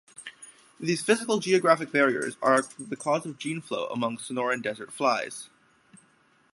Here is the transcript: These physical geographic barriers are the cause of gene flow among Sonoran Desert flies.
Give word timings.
These 0.79 1.03
physical 1.03 1.37
geographic 1.37 1.91
barriers 1.91 2.35
are 2.41 2.63
the 2.79 2.95
cause 2.95 3.23
of 3.27 3.37
gene 3.37 3.61
flow 3.61 3.85
among 3.89 4.17
Sonoran 4.17 4.63
Desert 4.63 4.91
flies. 4.91 5.49